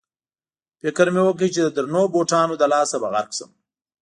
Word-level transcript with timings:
فکر 0.81 1.07
مې 1.13 1.21
وکړ 1.25 1.43
چې 1.55 1.61
د 1.63 1.67
درنو 1.75 2.01
بوټانو 2.13 2.53
له 2.61 2.67
لاسه 2.73 2.95
به 3.01 3.07
غرق 3.13 3.29
شم. 3.37 3.49